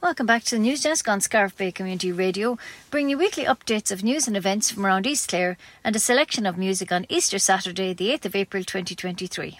[0.00, 2.56] Welcome back to the News Desk on Scariff Bay Community Radio,
[2.88, 6.46] bringing you weekly updates of news and events from around East Clare and a selection
[6.46, 9.58] of music on Easter Saturday, the 8th of April 2023.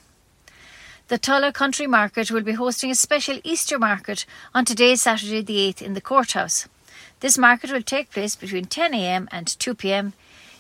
[1.09, 4.24] The Tulla Country Market will be hosting a special Easter market
[4.54, 6.68] on today, Saturday the 8th, in the courthouse.
[7.18, 10.12] This market will take place between 10am and 2pm.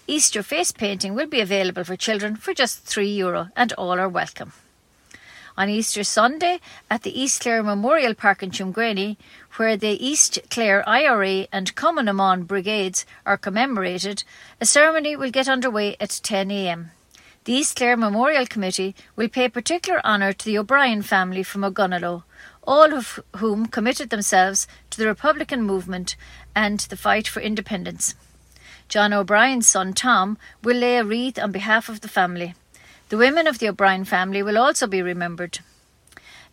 [0.08, 4.08] Easter face painting will be available for children for just €3 Euro, and all are
[4.08, 4.52] welcome.
[5.56, 9.16] On Easter Sunday at the East Clare Memorial Park in Tuamgraney,
[9.58, 14.22] where the East Clare IRA and Cumann brigades are commemorated,
[14.60, 16.90] a ceremony will get underway at 10am.
[17.42, 22.22] The East Clare Memorial Committee will pay particular honour to the O'Brien family from Ogonnelloe,
[22.62, 26.14] all of whom committed themselves to the Republican movement
[26.54, 28.14] and the fight for independence.
[28.88, 32.54] John O'Brien's son Tom will lay a wreath on behalf of the family.
[33.08, 35.58] The women of the O'Brien family will also be remembered.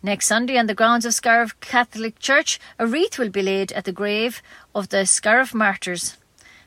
[0.06, 3.86] Next Sunday, on the grounds of Scariff Catholic Church, a wreath will be laid at
[3.86, 4.40] the grave
[4.72, 6.16] of the Scariff martyrs.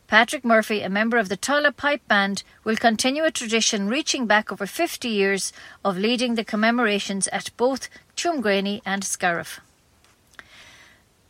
[0.07, 4.51] Patrick Murphy, a member of the Tulla Pipe Band, will continue a tradition reaching back
[4.51, 5.53] over 50 years
[5.85, 9.61] of leading the commemorations at both Tuamgraney and Scariff.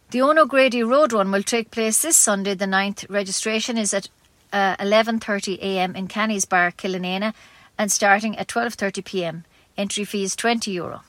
[0.09, 3.07] The Eoin O'Grady Road Run will take place this Sunday, the 9th.
[3.07, 4.09] Registration is at
[4.51, 7.35] uh, 11.30am in Canny's Bar, Killanena,
[7.77, 9.45] and starting at 12:30 p.m.
[9.77, 11.03] Entry fee is 20 euro.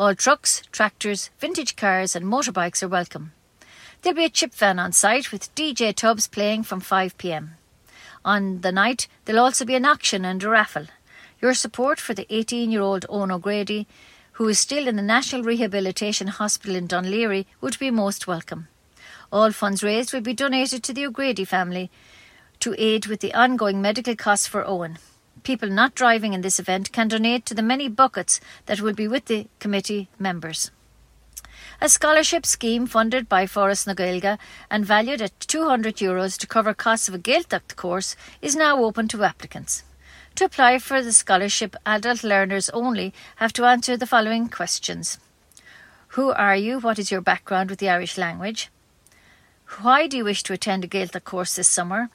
[0.00, 3.32] All trucks, tractors, vintage cars and motorbikes are welcome.
[4.00, 7.58] There'll be a chip van on site with DJ Tubbs playing from 5 pm.
[8.24, 10.86] On the night, there'll also be an auction and a raffle.
[11.42, 13.86] Your support for the 18 year old Owen O'Grady,
[14.32, 18.68] who is still in the National Rehabilitation Hospital in Laoghaire, would be most welcome.
[19.30, 21.90] All funds raised will be donated to the O'Grady family
[22.60, 24.96] to aid with the ongoing medical costs for Owen
[25.42, 29.08] people not driving in this event can donate to the many buckets that will be
[29.08, 30.70] with the committee members.
[31.80, 34.36] A scholarship scheme funded by Foras na
[34.70, 39.08] and valued at 200 euros to cover costs of a Gaeltacht course is now open
[39.08, 39.82] to applicants.
[40.36, 45.18] To apply for the scholarship, adult learners only have to answer the following questions.
[46.14, 46.80] Who are you?
[46.80, 48.68] What is your background with the Irish language?
[49.80, 52.10] Why do you wish to attend a Gaeltacht course this summer?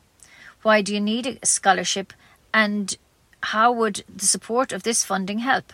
[0.62, 2.14] Why do you need a scholarship?
[2.54, 2.98] And
[3.54, 5.72] how would the support of this funding help?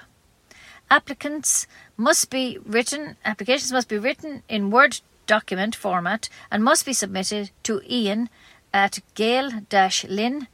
[0.90, 6.94] Applicants must be written, applications must be written in Word document format and must be
[6.94, 8.30] submitted to Ian
[8.74, 10.48] at gael-linn.ie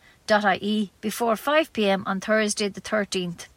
[1.02, 3.48] before 5pm on Thursday the 13th.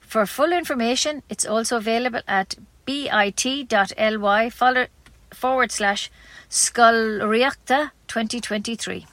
[0.00, 6.10] For full information, it's also available at bit.ly forward slash
[6.50, 9.06] Scoilreachta 2023.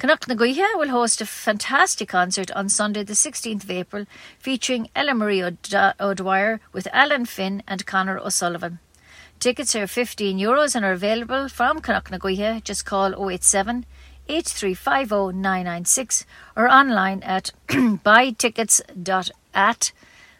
[0.00, 4.06] Connacht na will host a fantastic concert on Sunday, the 16th of April,
[4.38, 8.78] featuring Ella Marie O'Dwyer with Alan Finn and Connor O'Sullivan.
[9.40, 12.18] Tickets are 15 euros and are available from Connacht na.
[12.64, 13.84] Just call 087
[14.26, 16.24] 8350996
[16.56, 19.92] or online at buytickets.at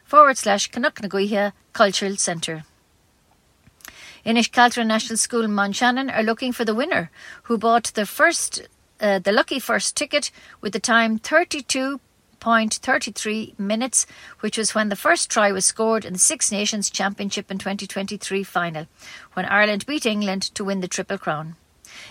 [0.04, 0.70] forward slash
[1.74, 2.64] Cultural Centre.
[4.24, 7.10] Inishcaltra National School in Mountshannon are looking for the winner
[7.42, 8.66] who bought their first
[9.00, 10.30] uh, the lucky first ticket
[10.60, 14.06] with the time 32.33 minutes,
[14.40, 18.44] which was when the first try was scored in the Six Nations Championship in 2023
[18.44, 18.86] final,
[19.32, 21.56] when Ireland beat England to win the Triple Crown.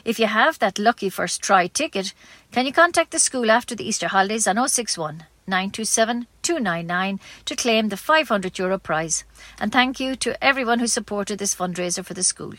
[0.04, 2.14] If you have that lucky first try ticket,
[2.52, 7.90] can you contact the school after the Easter holidays on 061 927 299 to claim
[7.90, 9.24] the 500 euro prize?
[9.60, 12.56] And thank you to everyone who supported this fundraiser for the school.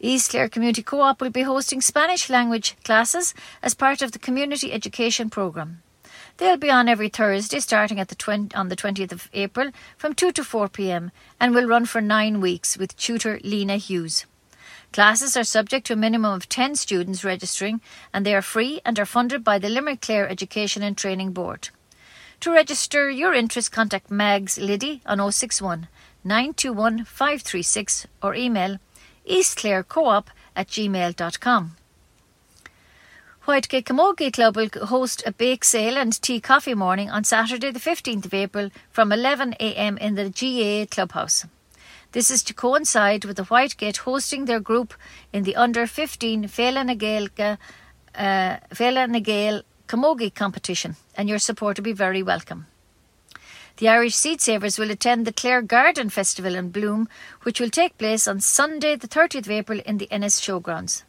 [0.00, 4.72] East Clare Community Co-op will be hosting Spanish language classes as part of the community
[4.72, 5.82] education programme.
[6.36, 10.14] They'll be on every Thursday starting at the 20, on the 20th of April from
[10.14, 11.10] 2 to 4 pm
[11.40, 14.24] and will run for 9 weeks with tutor Lena Hughes.
[14.92, 17.80] Classes are subject to a minimum of 10 students registering
[18.14, 21.70] and they are free and are funded by the Limerick Clare Education and Training Board.
[22.40, 25.88] To register your interest, contact Mags Liddy on 061
[26.22, 28.78] 921 536 or email
[29.28, 30.26] eastclarecoop
[30.56, 31.76] at gmail.com.
[33.46, 37.80] Whitegate Camogie Club will host a bake sale and tea coffee morning on Saturday, the
[37.80, 41.46] 15th of April from 11am in the GAA Clubhouse.
[42.12, 44.92] This is to coincide with the Whitegate hosting their group
[45.32, 47.30] in the under 15 Féile na nGael,
[48.14, 52.66] uh, Camogie competition, and your support will be very welcome.
[53.78, 57.08] The Irish Seed Savers will attend the Clare Garden Festival in Bloom,
[57.44, 61.04] which will take place on Sunday, the 30th of April, in the Ennis Showgrounds.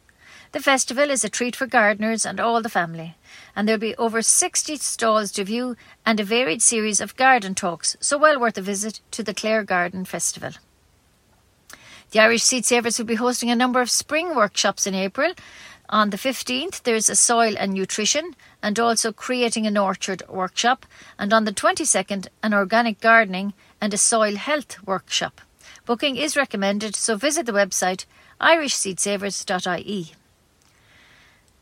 [0.52, 3.16] The festival is a treat for gardeners and all the family,
[3.56, 5.74] and there'll be over 60 stalls to view
[6.06, 9.64] and a varied series of garden talks, so well worth a visit to the Clare
[9.64, 10.52] Garden Festival.
[12.12, 15.32] The Irish Seed Savers will be hosting a number of spring workshops in April.
[15.92, 20.86] On the 15th, there's a soil and nutrition and also creating an orchard workshop.
[21.18, 25.40] And on the 22nd, an organic gardening and a soil health workshop.
[25.86, 28.04] Booking is recommended, so visit the website
[28.40, 30.12] irishseedsavers.ie.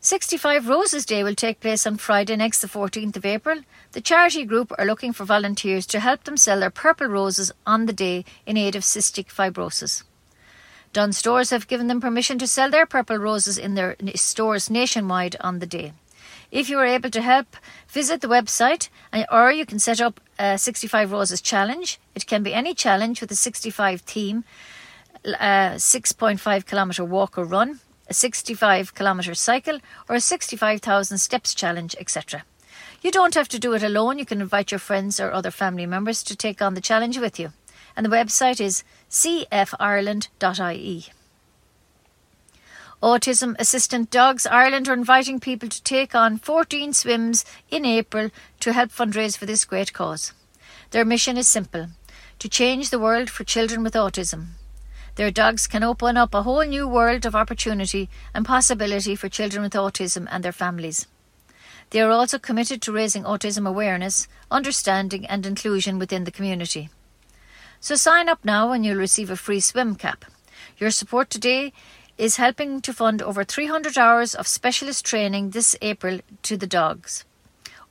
[0.01, 3.61] 65 Roses Day will take place on Friday next, the 14th of April.
[3.93, 7.87] The charity group are looking for volunteers to help them sell their purple roses on
[7.87, 10.03] the day in aid of cystic fibrosis.
[10.93, 15.35] Dunnes Stores have given them permission to sell their purple roses in their stores nationwide
[15.39, 15.93] on the day.
[16.51, 17.55] If you are able to help,
[17.87, 18.89] visit the website
[19.31, 21.99] or you can set up a 65 Roses challenge.
[22.15, 24.43] It can be any challenge with a 65 theme,
[25.25, 31.53] uh, a 6.5 kilometre walk or run a 65 kilometre cycle, or a 65,000 steps
[31.53, 32.43] challenge, etc.
[33.01, 35.85] You don't have to do it alone, you can invite your friends or other family
[35.85, 37.53] members to take on the challenge with you.
[37.99, 41.05] And the website is cfireland.ie.
[43.03, 48.29] Autism Assistant Dogs Ireland are inviting people to take on 14 swims in April
[48.61, 50.31] to help fundraise for this great cause.
[50.91, 51.87] Their mission is simple
[52.39, 54.51] to change the world for children with autism.
[55.15, 59.61] Their dogs can open up a whole new world of opportunity and possibility for children
[59.61, 61.05] with autism and their families.
[61.89, 66.89] They are also committed to raising autism awareness, understanding, and inclusion within the community.
[67.81, 70.25] So sign up now and you'll receive a free swim cap.
[70.77, 71.71] Your support today
[72.17, 77.23] is helping to fund over 300 hours of specialist training this April to the dogs.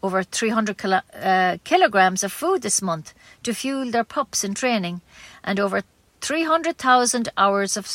[0.03, 5.01] Over 300 kilo, uh, kilograms of food this month to fuel their pups in training,
[5.43, 5.83] and over
[6.21, 7.89] 300,000 hours of,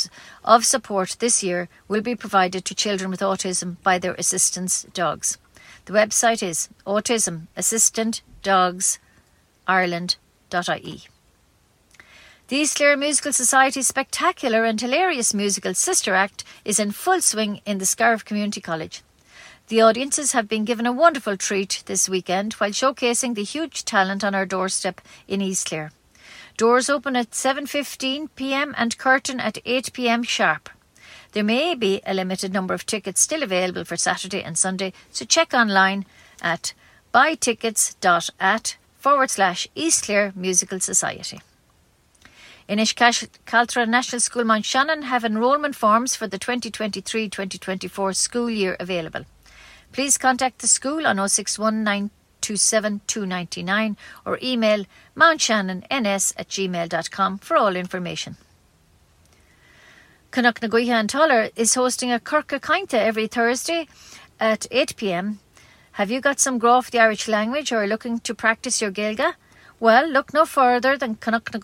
[0.44, 5.38] of support this year will be provided to children with autism by their assistance dogs.
[5.86, 9.00] The website is Autism Assistant Dogs
[9.68, 11.13] Ireland.ie.
[12.50, 17.62] The East Clare Musical Society's spectacular and hilarious musical Sister Act is in full swing
[17.66, 19.02] in the Scariff Community College.
[19.70, 24.26] The audiences have been given a wonderful treat this weekend while showcasing the huge talent
[24.26, 25.94] on our doorstep in East Clare.
[26.58, 28.76] Doors open at 7:15 p.m.
[28.78, 30.22] and curtain at 8 p.m.
[30.22, 30.70] sharp.
[31.32, 35.24] There may be a limited number of tickets still available for Saturday and Sunday, so
[35.24, 36.06] check online
[36.42, 36.74] at
[37.14, 41.40] buytickets.at forward slash East Clare Musical Society.
[42.70, 49.26] Inishcaltra National School Mount Shannon have enrolment forms for the 2023-2024 school year available.
[49.92, 52.12] Please contact the school on 0619
[52.44, 58.36] 27299 or email mountshannonns at gmail.com for all information.
[60.32, 63.88] Canuck na and Tulla is hosting a Ciorcal Cainte every Thursday
[64.40, 65.38] at 8pm.
[65.94, 68.92] Have you got some growth of the Irish language or are looking to practice your
[68.92, 69.36] Gaeilge?
[69.80, 71.60] Well, look no further than Canuck na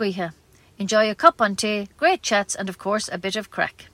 [0.80, 3.88] Enjoy a cup on tea, great chats, and of course a bit of crack.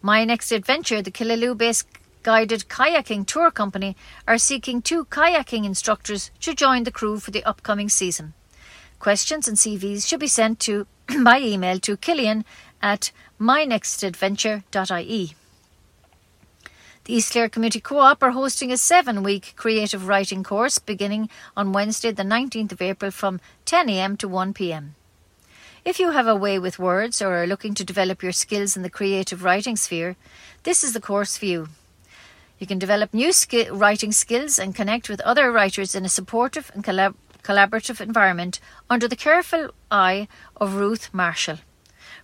[0.00, 1.88] My next adventure, the Killaloe based
[2.22, 3.96] guided kayaking tour company
[4.28, 8.32] are seeking two kayaking instructors to join the crew for the upcoming season.
[9.00, 10.86] Questions and CVs should be sent to
[11.24, 12.44] by email to Killian
[12.80, 15.34] at mynextadventure.ie.
[17.04, 22.12] The East Clare Community Co-op are hosting a seven-week creative writing course beginning on Wednesday
[22.12, 24.90] the 19th of April from 10am to 1pm.
[25.84, 28.82] If you have a way with words or are looking to develop your skills in
[28.82, 30.14] the creative writing sphere,
[30.62, 31.68] this is the course for you.
[32.60, 36.70] You can develop new sk- writing skills and connect with other writers in a supportive
[36.72, 41.58] and collab- collaborative environment under the careful eye of Ruth Marshall.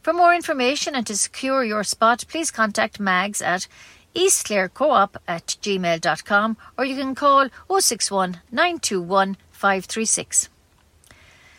[0.02, 3.66] For more information and to secure your spot, please contact Mags at
[4.14, 10.48] eastclarecoop at gmail.com or you can call 061 921 536.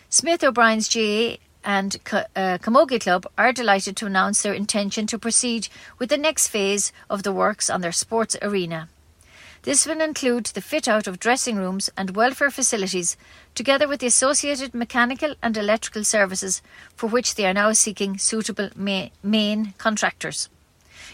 [0.08, 1.36] Smith O'Brien's GAA
[1.70, 5.68] and uh, Camogie Club are delighted to announce their intention to proceed
[6.00, 8.90] with the next phase of the works on their sports arena.
[9.62, 13.18] This will include the fit out of dressing rooms and welfare facilities,
[13.54, 16.64] together with the associated mechanical and electrical services
[16.96, 20.50] for which they are now seeking suitable ma- main contractors.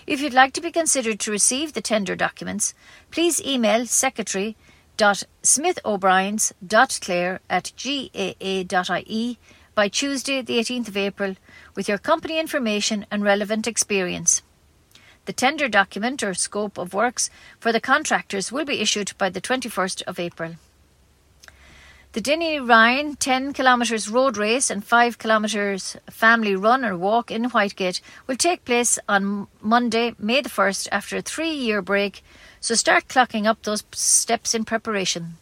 [0.07, 2.73] If you'd like to be considered to receive the tender documents,
[3.11, 4.55] please email secretary
[4.95, 9.37] dot smithobriens.clare at gaa.ie
[9.75, 11.35] by Tuesday, the 18th of April,
[11.75, 14.41] with your company information and relevant experience.
[15.25, 17.29] The tender document or scope of works
[17.59, 20.55] for the contractors will be issued by the 21st of April.
[22.13, 27.49] The Dinny Ryan 10 kilometres road race and 5 kilometres family run or walk in
[27.49, 32.23] Whitegate will take place on Monday, May the 1st, after a three year break,
[32.61, 35.35] so start clocking up those steps in preparation.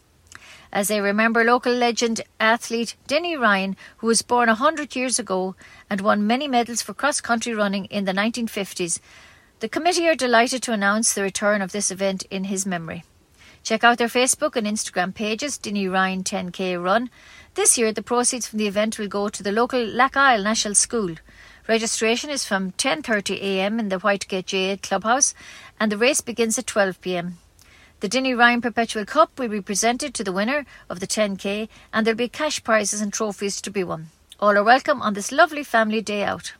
[0.74, 5.54] As they remember local legend athlete Denny Ryan, who was born 100 years ago
[5.88, 8.98] and won many medals for cross country running in the 1950s.
[9.60, 13.04] The committee are delighted to announce the return of this event in his memory.
[13.62, 17.08] Check out their Facebook and Instagram pages, Denny Ryan 10K Run.
[17.54, 21.14] This year, the proceeds from the event will go to the local Lakyle National School.
[21.68, 25.34] Registration is from 10.30am in the Whitegate J8 Clubhouse
[25.78, 27.34] and the race begins at 12pm.
[28.04, 32.06] The Denny Ryan Perpetual Cup will be presented to the winner of the 10K and
[32.06, 34.08] there'll be cash prizes and trophies to be won.
[34.38, 36.52] All are welcome on this lovely family day out.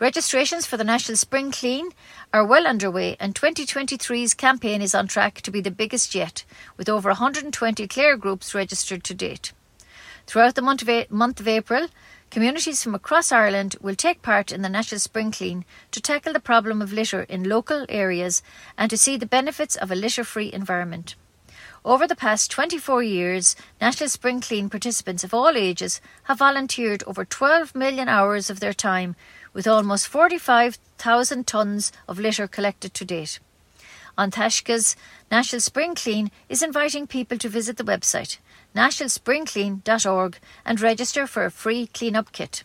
[0.00, 1.90] Registrations for the National Spring Clean
[2.32, 6.46] are well underway, and 2023's campaign is on track to be the biggest yet,
[6.78, 9.52] with over 120 Clare groups registered to date.
[10.26, 11.88] Throughout the month of, month of April,
[12.34, 16.40] Communities from across Ireland will take part in the National Spring Clean to tackle the
[16.40, 18.42] problem of litter in local areas
[18.76, 21.14] and to see the benefits of a litter free environment.
[21.84, 27.24] Over the past 24 years, National Spring Clean participants of all ages have volunteered over
[27.24, 29.14] 12 million hours of their time,
[29.52, 33.38] with almost 45,000 tonnes of litter collected to date.
[34.18, 34.96] An Taisce's
[35.30, 38.38] National Spring Clean is inviting people to visit the website
[38.74, 42.64] nationalspringclean.org and register for a free clean-up kit.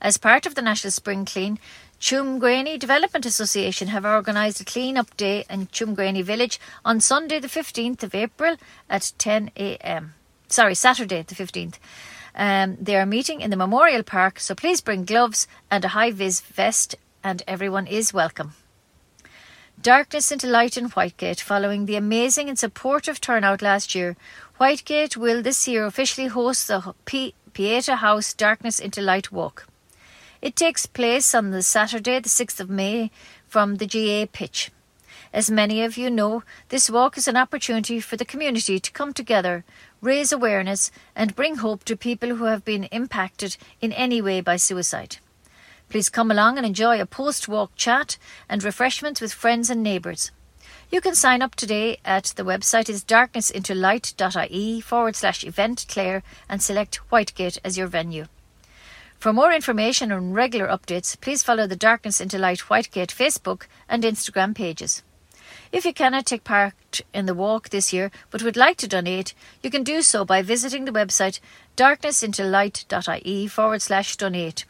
[0.00, 1.58] As part of the National Spring Clean,
[2.00, 8.02] Tuamgraney Development Association have organised a clean-up day in Tuamgraney Village on Sunday the 15th
[8.02, 8.56] of April
[8.90, 10.10] at 10am.
[10.48, 11.76] Sorry, Saturday the 15th.
[12.34, 16.40] Um, they are meeting in the Memorial Park, so please bring gloves and a high-vis
[16.40, 18.54] vest and everyone is welcome.
[19.80, 24.16] Darkness into light in Whitegate following the amazing and supportive turnout last year.
[24.62, 29.66] Whitegate will this year officially host the P- Pieta House Darkness into Light Walk.
[30.40, 33.10] It takes place on the Saturday, the 6th of May,
[33.48, 34.70] from the GAA pitch.
[35.32, 39.12] As many of you know, this walk is an opportunity for the community to come
[39.12, 39.64] together,
[40.00, 44.54] raise awareness, and bring hope to people who have been impacted in any way by
[44.54, 45.16] suicide.
[45.88, 48.16] Please come along and enjoy a post walk chat
[48.48, 50.30] and refreshments with friends and neighbours.
[50.92, 56.62] You can sign up today at the website is darknessintolight.ie forward slash event Clare and
[56.62, 58.26] select Whitegate as your venue.
[59.18, 64.04] For more information and regular updates, please follow the Darkness into Light Whitegate Facebook and
[64.04, 65.02] Instagram pages.
[65.72, 69.32] If you cannot take part in the walk this year but would like to donate,
[69.62, 71.40] you can do so by visiting the website
[71.74, 74.66] darknessintolight.ie forward slash donate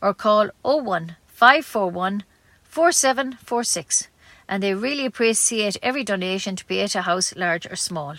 [0.00, 2.24] or call 01 541
[2.64, 4.08] 4746
[4.48, 8.16] and they really appreciate every donation to Pieta House, large or small.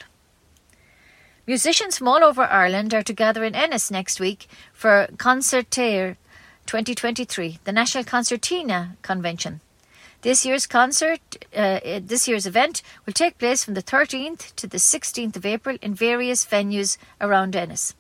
[1.46, 6.18] Musicians from all over Ireland are to gather in Ennis next week for Consairtín
[6.66, 9.62] 2023, the National Concertina Convention.
[10.24, 11.22] This year's concert,
[11.56, 15.78] uh, this year's event will take place from the 13th to the 16th of April
[15.82, 17.96] in various venues around Ennis.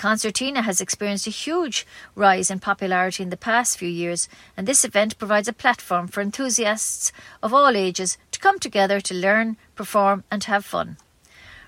[0.00, 4.82] Concertina has experienced a huge rise in popularity in the past few years, and this
[4.82, 10.24] event provides a platform for enthusiasts of all ages to come together to learn, perform,
[10.30, 10.96] and have fun.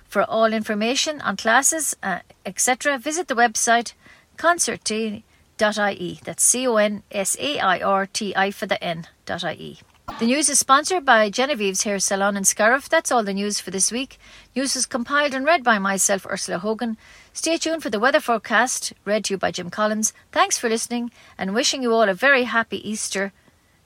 [0.09, 3.93] For all information on classes, uh, etc., visit the website
[4.39, 6.21] consairtin.ie.
[6.25, 9.79] That's C O N S A I R T I for the N.ie.
[10.19, 12.89] The news is sponsored by Genevieve's Hair Salon in Scariff.
[12.89, 14.19] That's all the news for this week.
[14.55, 16.97] News is compiled and read by myself, Ursula Hogan.
[17.33, 20.13] Stay tuned for the weather forecast, read to you by Jim Collins.
[20.33, 23.33] Thanks for listening and wishing you all a very happy Easter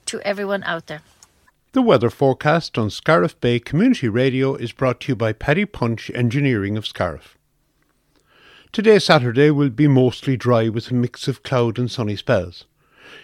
[0.07, 1.01] to everyone out there.
[1.73, 6.09] The weather forecast on Scariff Bay Community Radio is brought to you by Paddy Punch
[6.15, 7.37] Engineering of Scariff.
[8.71, 12.65] Today, Saturday, will be mostly dry with a mix of cloud and sunny spells.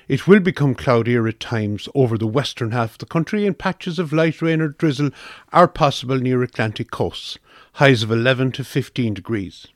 [0.08, 4.00] It will become cloudier at times over the western half of the country, and patches
[4.00, 5.10] of light rain or drizzle
[5.52, 7.38] are possible near Atlantic coasts,
[7.74, 9.68] highs of 11 to 15 degrees.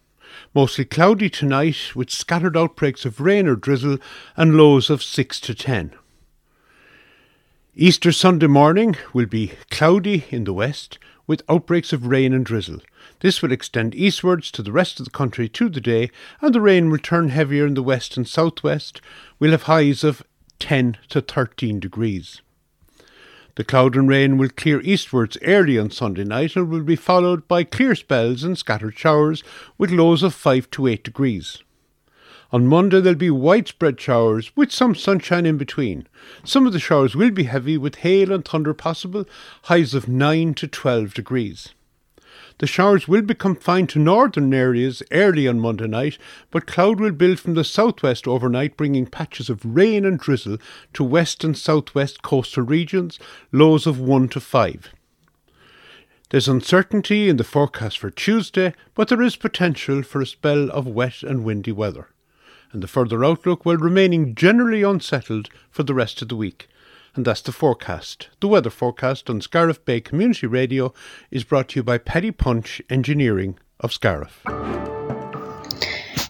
[0.54, 3.98] Mostly cloudy tonight with scattered outbreaks of rain or drizzle
[4.36, 5.94] and lows of 6 to 10.
[7.76, 10.98] Easter Sunday morning will be cloudy in the west
[11.28, 12.82] with outbreaks of rain and drizzle.
[13.20, 16.62] This will extend eastwards to the rest of the country through the day, and the
[16.62, 19.02] rain will turn heavier in the west and southwest.
[19.40, 20.24] We'll have highs of
[20.60, 22.42] 10 to 13 degrees.
[23.56, 27.48] The cloud and rain will clear eastwards early on Sunday night and will be followed
[27.48, 29.44] by clear spells and scattered showers
[29.80, 31.64] with lows of 5 to 8 degrees.
[32.52, 36.08] On Monday there'll be widespread showers with some sunshine in between.
[36.44, 39.26] Some of the showers will be heavy with hail and thunder possible,
[39.64, 41.74] highs of 9 to 12 degrees.
[42.60, 46.18] The showers will become fine to northern areas early on Monday night,
[46.50, 50.58] but cloud will build from the southwest overnight, bringing patches of rain and drizzle
[50.94, 53.20] to west and southwest coastal regions,
[53.52, 54.90] lows of 1 to 5.
[56.30, 60.88] There's uncertainty in the forecast for Tuesday, but there is potential for a spell of
[60.88, 62.10] wet and windy weather.
[62.74, 66.68] And the further outlook will remaining generally unsettled for the rest of the week.
[67.18, 68.30] And that's the forecast.
[68.42, 70.94] The weather forecast on Scariff Bay Community Radio
[71.32, 74.44] is brought to you by Paddy Punch Engineering of Scariff.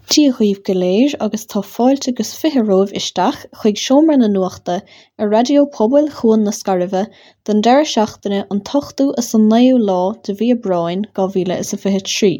[0.08, 4.82] Díchuomh go léir agus tá fáilte gus fitherómh isteach chuig seomra na nuachta
[5.20, 7.06] ar radio pobail chuan na scaribhe
[7.44, 11.74] den deir seachtaine an tochtú is an 9 lá de bhí brain go bhíle is
[11.74, 12.32] a fihe trí.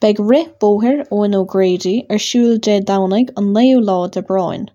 [0.00, 4.68] Beg ri bóthir óin ó Grady ar siúil dé danaigh an 9 lá de brain.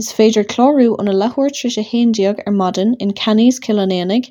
[0.00, 1.08] Is féidir chlárú an
[1.58, 4.26] trí sé hédiaag ar madan in Canníos Killanénig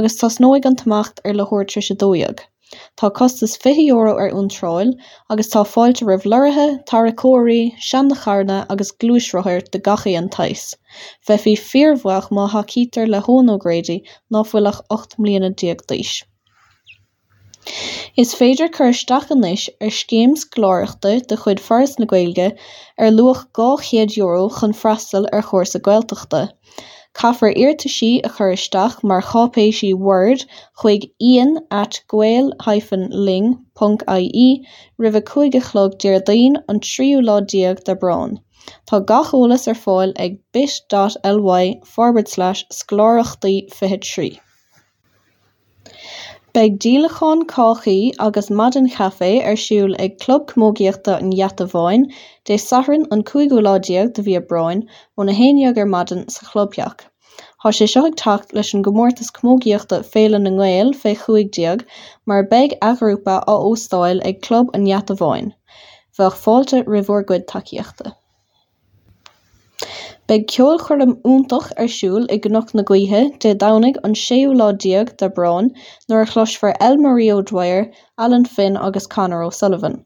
[0.00, 2.44] agus tas nóig an tamacht ar lethúir trí sé dóiag.
[2.96, 4.94] Tá costas €20 ar úntráil
[5.28, 10.76] agus tá fáilte roimh luirithe, tarracóirí, sean na charna agus glúisrothair de gachaí an tais.
[11.26, 16.22] Bheith hí fíormhaach má thacítar le hónógréidí ná bhfuilach 8 mbliana diaag d'aois.
[18.22, 22.46] Is féidir chur isteach anois ar scéims glóireachta de chuid foras na Gaeilge
[23.06, 26.40] ar luach €200 chun freastal ar chóirsa Gaeltachta.
[27.20, 30.46] Caithfear iarrtaisí a chur isteach mar chápéisí Word
[30.82, 32.50] chuig ian at gael-ling.ie
[35.04, 38.36] roimh chuige chlog déardaoin an tríú lá diaag de brán.
[38.88, 44.30] Tá gach eolas ar fáil ag bit.ly forward scláireachtaí fiche trí.
[46.58, 52.06] Beiig dílaán cáchaí agus mad an chafé ar siúil ag club mógiaachta an jaatahhain,
[52.50, 54.80] dé saran an cuiigúládiaag de bhí brain
[55.16, 57.04] ó na héineag ar madan sa chlubbeach.
[57.62, 61.86] Tá sé seoag tacht leis an gomórtas mógiaochtta féle na ghil fé chuigdíag
[62.26, 65.52] mar beig ahrúpa á óstáil ag club an jaata bháin,
[66.18, 68.16] bheith fáilte rihórcuid takeíochtta.
[70.28, 75.12] Beg ceol chum úntaach ar siúil i gnach na gcuithe de danig an séú ládíag
[75.22, 75.70] de brain
[76.10, 77.86] nuair a chlossfar El Mario Dwyer,
[78.26, 79.96] Alan Finn agus Conor O'Sullivan.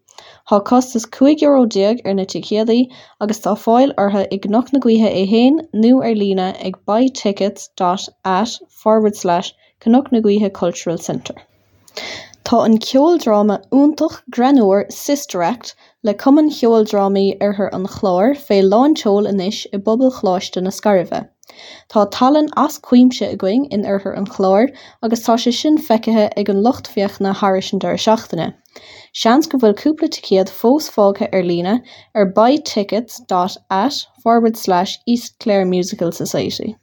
[0.49, 2.85] Tá costas 5 eurodíag ar na tuchéadaí
[3.21, 8.61] agus tá fáil ortha ag nach na gcuithe é héin nu ar lína ag buytickets.@
[8.85, 11.35] forward/ cannach na gcuithe Cultural Center.
[12.45, 19.29] Tá an ceoldráma iontach granúir Sister Act le cumann cheoldrámaí arthur an chlár fé láinseoil
[19.31, 21.21] anois i bpobal chláiste na scaribhe.
[21.93, 26.51] Tá talann as cuimse aing in arthur an chlár agus tá sé sin feicithe ag
[26.55, 28.53] an lochtfiocht na Harrison dar seachtainna.
[29.13, 31.79] Seans go bhfuil cúpla ticéad fós fágtha ar lína
[32.15, 34.57] ar buytickets.at forward
[35.07, 36.77] East Clare Musical Society.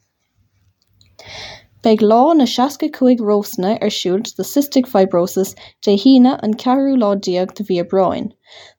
[1.84, 5.54] Beidh lá na seaca-cuaig rósanna ar siúlt de cystic fibrosis
[5.86, 8.26] de híine an ceathrú lá diaag de bhí aibreáin.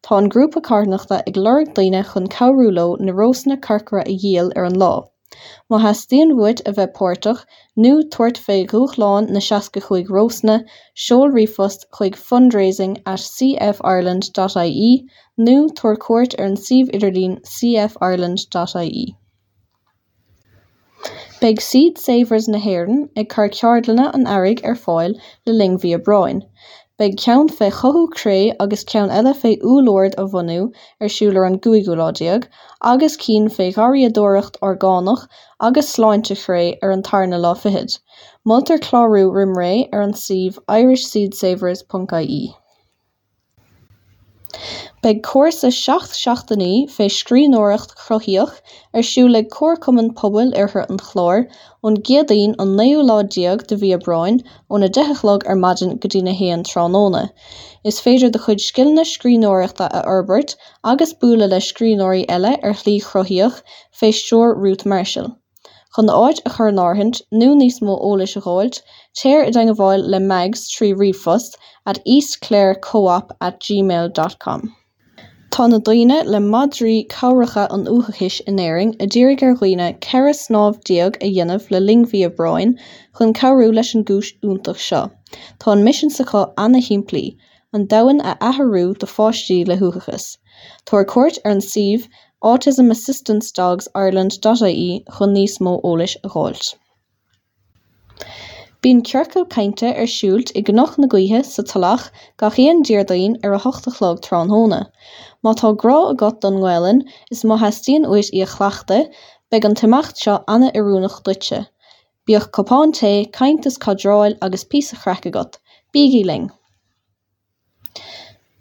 [0.04, 4.68] Tá an grúpa carnachta ag lorg daoine chun cabhrúló na rósanna carcara a dhéal ar
[4.70, 4.92] an lá.
[5.72, 7.42] Má heastíon bhuid a bheith páirteach
[7.86, 10.60] nó tuairt fé gúchláin na seaca chuig rósanna,
[11.06, 14.92] seol rifost chuig fundraising at cfireland.ie
[15.50, 19.08] nó tuair cuairt ar an suíomh idirlín cfireland.ie.
[21.42, 26.44] Beidh Seed Savers na hÉireann ag chuir ceardlanna an airg ar fáil le lingmhí Bráin.
[27.00, 31.58] Beidh ceann fé chothú cré agus ceann eile fé úlóid a bhunú ar siúlar an
[31.60, 32.46] gcuigiúláideag,
[32.82, 35.28] agus cín fé ghariadóireacht orgánach
[35.60, 37.98] agus sláinte chré ar an tarna lá fihead.
[38.46, 40.60] Multar chlárú rimré ar an suíomh
[45.04, 48.58] Beg cuas is 16 seaachtaí fé scríóirecht crothíoch
[49.00, 51.40] arsú le cuacumman poblbal arthair an chlór
[51.90, 54.38] ón giadaín an néúládíag de bhí brain
[54.70, 57.24] ó na deachlog ar maidin go dtína héan tránóna.
[57.84, 62.94] Is féidir de chud skillne scríóireachta a Albert agus búla le scríóirí eile ar chlí
[63.08, 63.58] crothíoch
[64.02, 65.32] fé seúr Root Marshall.
[65.96, 68.84] chun áid a chur náhand nu níos mó óla a gáilt,
[69.24, 73.34] téir a d an bháil le megs trí rifust at East Clare Co-op@
[73.66, 74.70] gmail.com.
[75.52, 80.78] Tá na daoine le Madrií cáirecha an uthachis inéing a ddírig ar ghuioine ceras snáb
[80.90, 82.72] diaag a dhéanamh le lingmhí a brain
[83.18, 85.02] chun cabú leis an gúis úntaach seo.
[85.60, 87.36] Tá an mission saá anna himplaí,
[87.74, 90.38] an dahan a aharú do fáistí le thuchachas.
[90.86, 92.08] Tuair cuat ar an sih
[92.42, 94.88] Autism Assistance Dogs Ireland.í
[95.18, 96.76] chun níos mó ólais a gháilt.
[98.86, 102.06] Bín ceircail ceinte ar siúlt i gnoch na gcuithe sa talach
[102.42, 104.80] ga chéon deardaín ar a hochtalog tráthnóna.
[105.46, 107.04] Má tárá agat don ghilin
[107.36, 109.00] is má hetíon uit í a chhlaachta
[109.52, 111.62] be an timimecht seo anna iúnach dute.
[112.26, 115.62] Bíoh copán té caiintas cadráil agus pí a chreacagat,
[115.94, 116.50] bíí ling.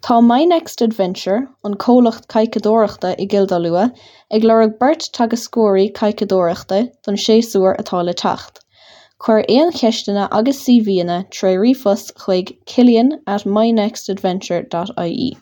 [0.04, 3.90] Tá My Next Adventure an cólacht caiicedóireachta i Gilda lua
[4.30, 8.61] ag le ag bert tag a scóirí caiicedóireachta don séúir atá le tacht.
[9.24, 15.33] chuir éon cheistena agus CVna tre rifos chuig cilíonn at mynextadventure.ai.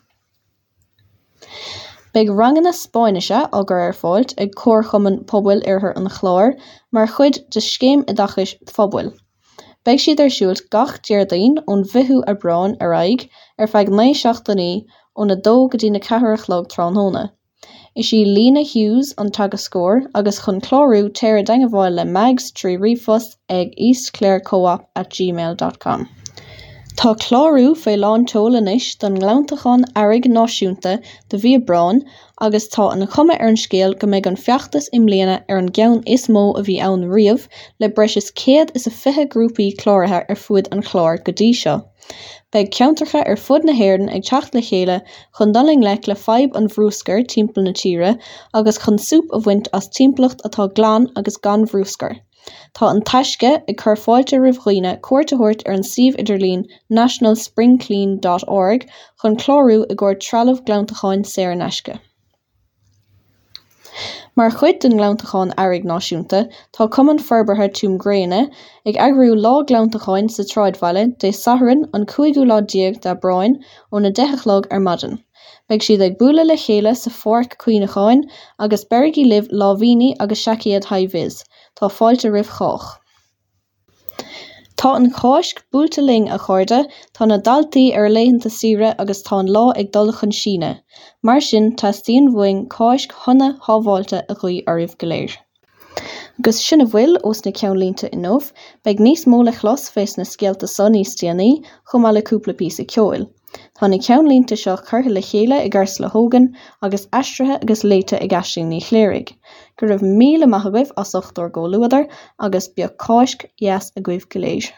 [2.11, 6.53] Beg rangana Spáinise agur ar fáilt ag cóirchomman poblbul arthir an chláir
[6.91, 9.13] mar chuid de scéim a dachas fphobul.
[9.87, 14.19] Beiig siad ar siúlt gach deardaon ón bhiú a brain a raig ar feag 9
[14.23, 14.71] seachtaí
[15.15, 17.29] ó na dó go dtína cethirchlog tráthnóna.
[17.99, 23.25] Is í Lína Hughes an tagascóir agus chun chlárú téir daingeháil le meags trí rifos
[23.55, 26.05] ag eastclaircoop@gmail.com.
[27.01, 30.93] Tá chlárú fé lán teolanis don nglaantachán airigh náisiúnta
[31.33, 31.99] de bhí brán
[32.47, 35.99] agus tá an chuma ar an scéal go méid an feachtas imléana ar an gceann
[36.17, 37.45] is mó a bhí ann riamh
[37.81, 41.51] le breis is céad is a fiche grúpaí chláirithe ar fuad an chláir go dtí
[41.63, 41.75] seo.
[42.55, 44.93] Beidh ceantarcha ar fud na hÉireann ag teacht le chéile
[45.39, 48.13] chun daling leic le fadhb an bhrúscair timpeall na tíre
[48.61, 52.17] agus chun súb a bhaint as timpeallacht atá glan agus gan bhrúscair.
[52.79, 56.65] Tá an taisce ag chur fáilte roimh chuoine cuairrtathirt ar an suíomh idirlín
[57.01, 58.89] nationalspringclean.org
[59.21, 61.99] chun chlárú i ggur trealamh glantaáin saoirneisce.
[64.35, 66.41] Mar chuid den leantaáin airigh náisiúnta
[66.77, 68.41] tá cuman ferberthe túmgréine
[68.91, 73.57] ag agrú lá leantaáin sa tráidhheile dé saharann an chuigú ládíag de brain
[73.93, 75.17] ó na deachlog ar madan.
[75.69, 78.23] Beiig siad ag buúla le chéile sa forc cuioineáin
[78.67, 81.43] agus berigí libh láhhaoine agus seaiciad haihís,
[81.79, 82.98] Tá fáilte rih chách.
[84.79, 86.77] Tá an cáisc buailte ling a chairde
[87.17, 90.69] tá na daltaí ar léitheanta saoire agus tá lá ag dul chun síne,
[91.29, 95.35] mar sin teastíonn mhaoin cáisc thonna hábháilte a chuí oribh go léir.
[96.39, 98.47] Agus sinna bhfuil os na ceanlínta inmh,
[98.85, 101.51] beag níos mó le chlos fés na scialta son níos tíanaí
[101.91, 103.27] chum le cúpla pí a ceil.
[103.75, 108.23] Tá na ceanlínta seo chutha le chéile i gars le hógan agus eistrathe agus léite
[108.23, 109.35] i gasisií ní chléirigh.
[109.79, 112.05] go raibh míle maithagah a sochtúir ggóluadar
[112.47, 114.71] agus beag cáisc yes a gcuibh goléis.